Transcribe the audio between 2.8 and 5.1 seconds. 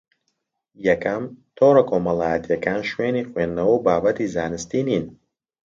شوێنی خوێندنەوە و بابەتی زانستی نین